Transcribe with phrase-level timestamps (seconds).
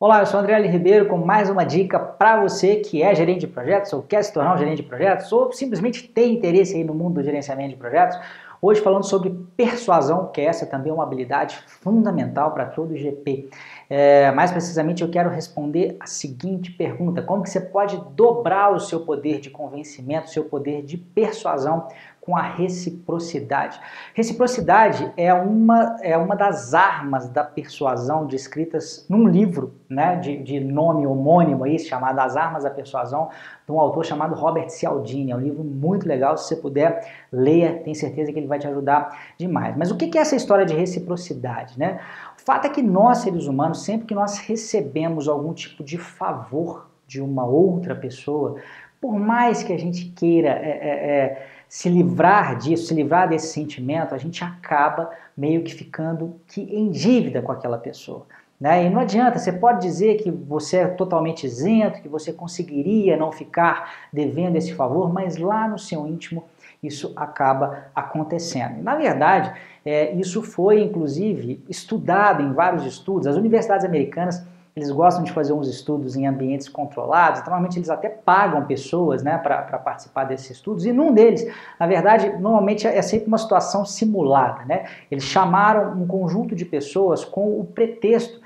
[0.00, 0.68] Olá, eu sou André L.
[0.68, 4.32] Ribeiro com mais uma dica para você que é gerente de projetos ou quer se
[4.32, 7.76] tornar um gerente de projetos ou simplesmente tem interesse aí no mundo do gerenciamento de
[7.76, 8.16] projetos.
[8.62, 13.50] Hoje falando sobre persuasão, que essa também é uma habilidade fundamental para todo GP.
[13.90, 18.78] É, mais precisamente eu quero responder a seguinte pergunta: como que você pode dobrar o
[18.78, 21.88] seu poder de convencimento, o seu poder de persuasão
[22.28, 23.80] com a reciprocidade.
[24.12, 30.60] Reciprocidade é uma, é uma das armas da persuasão descritas num livro né, de, de
[30.60, 33.30] nome homônimo aí, chamado As Armas da Persuasão,
[33.64, 35.30] de um autor chamado Robert Cialdini.
[35.30, 38.66] É um livro muito legal, se você puder, leia, tenho certeza que ele vai te
[38.66, 39.74] ajudar demais.
[39.74, 41.78] Mas o que é essa história de reciprocidade?
[41.78, 41.98] Né?
[42.38, 46.90] O fato é que nós, seres humanos, sempre que nós recebemos algum tipo de favor
[47.06, 48.56] de uma outra pessoa,
[49.00, 53.52] por mais que a gente queira é, é, é se livrar disso, se livrar desse
[53.52, 58.26] sentimento, a gente acaba meio que ficando que em dívida com aquela pessoa.
[58.60, 58.86] Né?
[58.86, 63.30] E não adianta, você pode dizer que você é totalmente isento, que você conseguiria não
[63.30, 66.44] ficar devendo esse favor, mas lá no seu íntimo
[66.82, 68.82] isso acaba acontecendo.
[68.82, 69.52] Na verdade,
[69.84, 73.26] é, isso foi inclusive estudado em vários estudos.
[73.26, 74.44] As universidades americanas
[74.78, 79.22] eles gostam de fazer uns estudos em ambientes controlados, então, normalmente eles até pagam pessoas
[79.22, 81.46] né, para participar desses estudos, e num deles,
[81.78, 84.64] na verdade, normalmente é sempre uma situação simulada.
[84.64, 84.86] Né?
[85.10, 88.40] Eles chamaram um conjunto de pessoas com o pretexto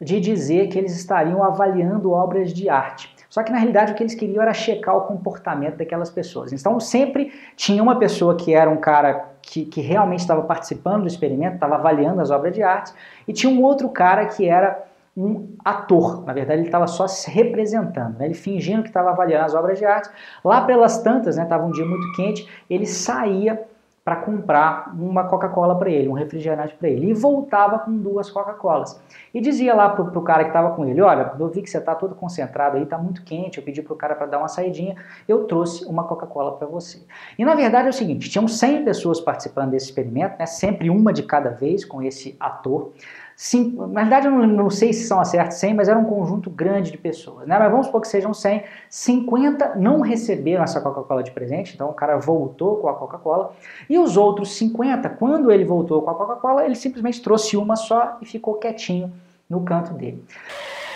[0.00, 3.16] de dizer que eles estariam avaliando obras de arte.
[3.28, 6.52] Só que na realidade o que eles queriam era checar o comportamento daquelas pessoas.
[6.52, 11.08] Então sempre tinha uma pessoa que era um cara que, que realmente estava participando do
[11.08, 12.92] experimento, estava avaliando as obras de arte,
[13.26, 14.87] e tinha um outro cara que era
[15.18, 16.24] um ator.
[16.24, 18.26] Na verdade, ele estava só se representando, né?
[18.26, 20.08] ele fingindo que estava avaliando as obras de arte.
[20.44, 23.66] Lá pelas tantas, estava né, um dia muito quente, ele saía
[24.04, 28.98] para comprar uma Coca-Cola para ele, um refrigerante para ele, e voltava com duas Coca-Colas.
[29.34, 31.76] E dizia lá pro, pro cara que estava com ele, olha, eu vi que você
[31.76, 34.96] está todo concentrado aí, está muito quente, eu pedi pro cara para dar uma saidinha,
[35.28, 37.02] eu trouxe uma Coca-Cola para você.
[37.38, 41.12] E na verdade é o seguinte, tinham 100 pessoas participando desse experimento, né, sempre uma
[41.12, 42.92] de cada vez com esse ator,
[43.40, 46.50] Cinco, na verdade, eu não, não, sei se são acertos 100, mas era um conjunto
[46.50, 47.46] grande de pessoas.
[47.46, 47.56] Né?
[47.56, 48.64] Mas vamos supor que sejam 100.
[48.90, 53.52] 50 não receberam essa Coca-Cola de presente, então o cara voltou com a Coca-Cola.
[53.88, 58.18] E os outros 50, quando ele voltou com a Coca-Cola, ele simplesmente trouxe uma só
[58.20, 59.12] e ficou quietinho
[59.48, 60.24] no canto dele.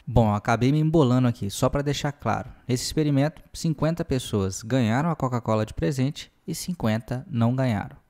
[0.04, 2.50] Bom, acabei me embolando aqui, só para deixar claro.
[2.68, 8.01] Esse experimento, 50 pessoas ganharam a Coca-Cola de presente e 50 não ganharam.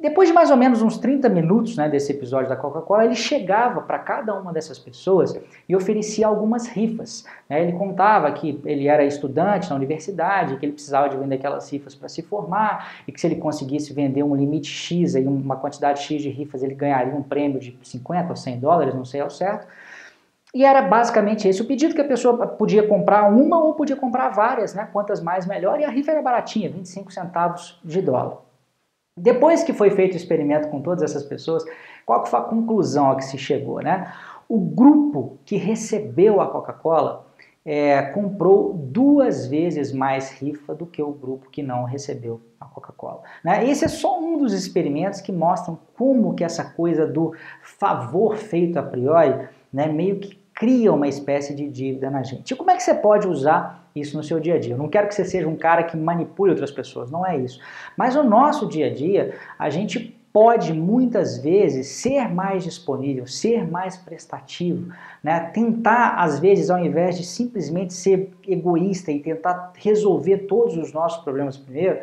[0.00, 3.80] Depois de mais ou menos uns 30 minutos né, desse episódio da Coca-Cola, ele chegava
[3.80, 7.24] para cada uma dessas pessoas e oferecia algumas rifas.
[7.48, 7.62] Né?
[7.62, 11.94] Ele contava que ele era estudante na universidade, que ele precisava de vender aquelas rifas
[11.94, 16.02] para se formar e que se ele conseguisse vender um limite X, aí uma quantidade
[16.02, 19.30] X de rifas, ele ganharia um prêmio de 50 ou 100 dólares, não sei ao
[19.30, 19.66] certo.
[20.54, 24.28] E era basicamente esse o pedido que a pessoa podia comprar uma ou podia comprar
[24.28, 24.88] várias, né?
[24.92, 28.38] quantas mais melhor, e a rifa era baratinha, 25 centavos de dólar.
[29.16, 31.64] Depois que foi feito o experimento com todas essas pessoas,
[32.04, 33.80] qual foi a conclusão a que se chegou?
[33.80, 34.12] Né?
[34.48, 37.26] O grupo que recebeu a Coca-Cola
[37.64, 43.22] é, comprou duas vezes mais rifa do que o grupo que não recebeu a Coca-Cola.
[43.42, 43.68] Né?
[43.68, 48.78] Esse é só um dos experimentos que mostram como que essa coisa do favor feito
[48.78, 52.50] a priori né, meio que cria uma espécie de dívida na gente.
[52.50, 54.72] E como é que você pode usar isso no seu dia a dia?
[54.72, 57.60] Eu não quero que você seja um cara que manipule outras pessoas, não é isso.
[57.94, 63.70] Mas no nosso dia a dia, a gente pode muitas vezes ser mais disponível, ser
[63.70, 65.40] mais prestativo, né?
[65.52, 71.22] tentar às vezes ao invés de simplesmente ser egoísta e tentar resolver todos os nossos
[71.22, 72.00] problemas primeiro,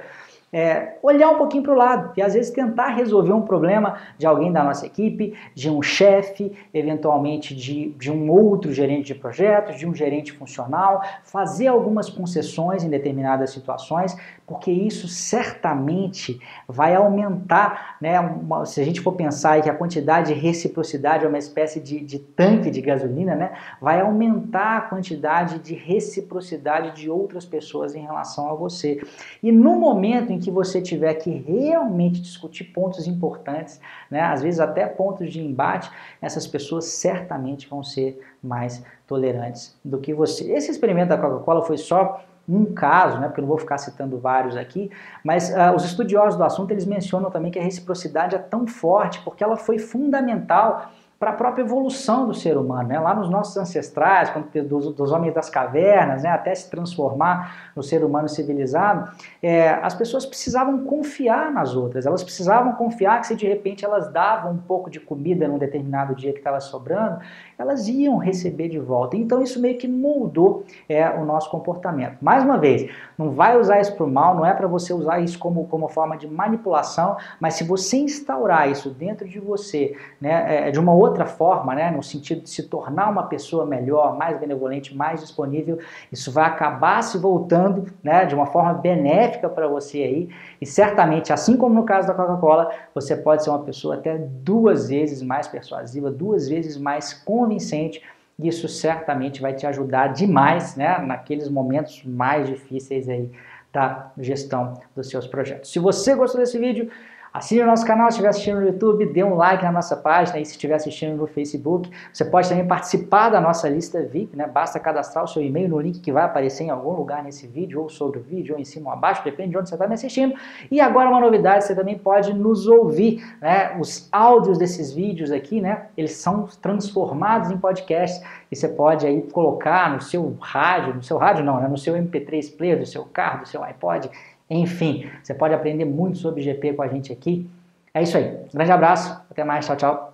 [0.53, 4.27] é, olhar um pouquinho para o lado e às vezes tentar resolver um problema de
[4.27, 9.77] alguém da nossa equipe, de um chefe, eventualmente de, de um outro gerente de projetos,
[9.77, 14.15] de um gerente funcional, fazer algumas concessões em determinadas situações,
[14.45, 20.33] porque isso certamente vai aumentar, né, uma, se a gente for pensar que a quantidade
[20.33, 25.57] de reciprocidade é uma espécie de, de tanque de gasolina, né, vai aumentar a quantidade
[25.59, 29.01] de reciprocidade de outras pessoas em relação a você.
[29.41, 33.79] E no momento em que você tiver que realmente discutir pontos importantes,
[34.11, 35.89] né, às vezes até pontos de embate,
[36.21, 40.51] essas pessoas certamente vão ser mais tolerantes do que você.
[40.51, 44.19] Esse experimento da Coca-Cola foi só um caso, né, porque eu não vou ficar citando
[44.19, 44.91] vários aqui,
[45.23, 49.21] mas uh, os estudiosos do assunto eles mencionam também que a reciprocidade é tão forte
[49.21, 50.91] porque ela foi fundamental
[51.23, 52.99] para a própria evolução do ser humano, né?
[52.99, 56.29] Lá nos nossos ancestrais, quando, dos, dos homens das cavernas, né?
[56.29, 59.09] até se transformar no ser humano civilizado,
[59.41, 64.11] é, as pessoas precisavam confiar nas outras, elas precisavam confiar que se de repente elas
[64.11, 67.19] davam um pouco de comida num determinado dia que estava sobrando,
[67.57, 69.15] elas iam receber de volta.
[69.15, 72.17] Então isso meio que moldou é, o nosso comportamento.
[72.21, 75.19] Mais uma vez, não vai usar isso para o mal, não é para você usar
[75.19, 80.67] isso como, como forma de manipulação, mas se você instaurar isso dentro de você, né,
[80.67, 84.39] é, de uma outra forma, né, no sentido de se tornar uma pessoa melhor, mais
[84.39, 85.79] benevolente, mais disponível,
[86.11, 90.29] isso vai acabar se voltando né, de uma forma benéfica para você aí.
[90.59, 94.89] E certamente, assim como no caso da Coca-Cola, você pode ser uma pessoa até duas
[94.89, 98.01] vezes mais persuasiva, duas vezes mais convincente.
[98.37, 103.29] Isso certamente vai te ajudar demais né, naqueles momentos mais difíceis aí
[103.71, 105.71] da gestão dos seus projetos.
[105.71, 106.91] Se você gostou desse vídeo,
[107.33, 110.39] Assine o nosso canal se estiver assistindo no YouTube, dê um like na nossa página
[110.39, 111.89] e se estiver assistindo no Facebook.
[112.13, 114.45] Você pode também participar da nossa lista VIP, né?
[114.45, 117.81] Basta cadastrar o seu e-mail no link que vai aparecer em algum lugar nesse vídeo,
[117.81, 119.95] ou sobre o vídeo, ou em cima ou abaixo, depende de onde você está me
[119.95, 120.35] assistindo.
[120.69, 123.75] E agora uma novidade, você também pode nos ouvir, né?
[123.79, 125.87] Os áudios desses vídeos aqui, né?
[125.97, 131.17] Eles são transformados em podcast e você pode aí colocar no seu rádio, no seu
[131.17, 131.67] rádio não, né?
[131.67, 134.11] No seu MP3 player, do seu carro, do seu iPod,
[134.49, 137.49] enfim, você pode aprender muito sobre GP com a gente aqui.
[137.93, 138.37] É isso aí.
[138.53, 140.12] Grande abraço, até mais, tchau, tchau.